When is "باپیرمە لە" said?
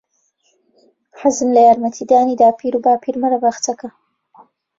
2.85-3.37